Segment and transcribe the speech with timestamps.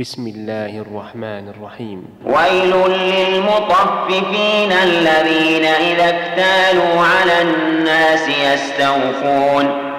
[0.00, 2.04] بسم الله الرحمن الرحيم.
[2.24, 9.92] ويل للمطففين الذين إذا اكتالوا على الناس يستوفون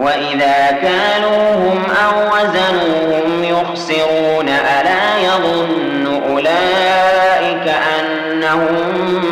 [0.00, 8.76] وإذا كالوهم أو وزنوهم يخسرون ألا يظن أولئك أنهم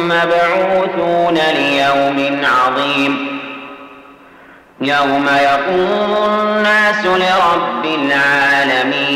[0.09, 3.27] مبعوثون ليوم عظيم.
[4.81, 9.16] يوم يقوم الناس لرب العالمين.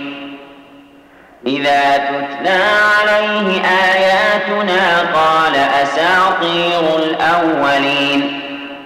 [1.47, 2.63] إذا تتلى
[2.99, 8.39] عليه آياتنا قال أساطير الأولين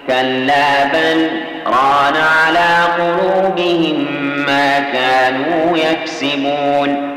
[0.08, 1.30] كلا بل
[1.66, 4.06] ران على قلوبهم
[4.46, 7.16] ما كانوا يكسبون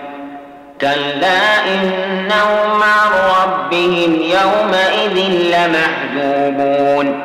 [0.81, 3.11] كلا إنهم عن
[3.44, 5.17] ربهم يومئذ
[5.55, 7.19] لمحجوبون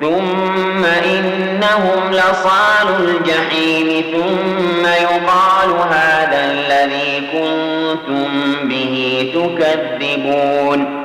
[0.00, 6.13] ثم إنهم لصال الجحيم ثم يقال هذا
[7.32, 8.96] كنتم به
[9.34, 11.04] تكذبون.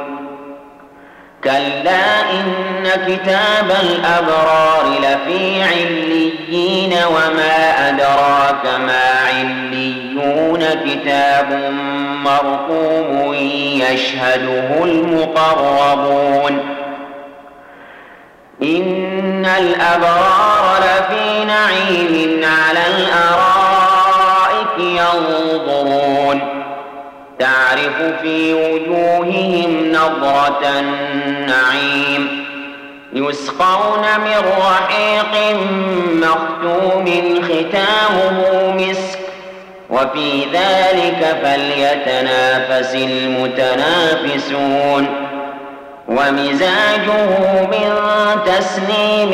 [1.43, 11.71] كلا إن كتاب الأبرار لفي عليين وما أدراك ما عليون كتاب
[12.23, 13.33] مرقوم
[13.91, 16.59] يشهده المقربون.
[18.63, 23.48] إن الأبرار لفي نعيم على الأرائك
[25.30, 26.39] ينظرون.
[27.39, 32.45] تعرف في وجوههم نظرة النعيم.
[33.14, 35.33] يسقون من رحيق
[36.14, 37.05] مختوم
[37.43, 39.20] ختامه مسك.
[39.89, 44.49] وفي ذلك فليتنافس المتنافسون.
[46.08, 47.27] ومزاجه
[47.72, 47.92] من
[48.45, 49.32] تسنيم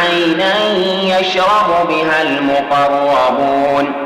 [0.00, 0.54] عينا
[1.18, 4.05] يشرب بها المقربون.